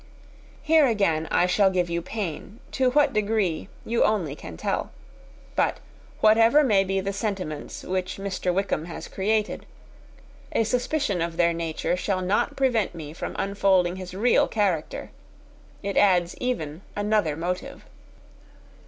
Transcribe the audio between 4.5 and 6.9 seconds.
tell. But whatever may